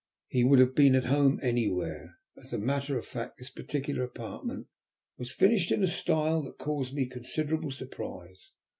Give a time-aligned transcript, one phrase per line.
[0.29, 2.17] He would have been at home anywhere.
[2.41, 4.65] As a matter of fact this particular apartment
[5.19, 8.53] was furnished in a style that caused me considerable surprise.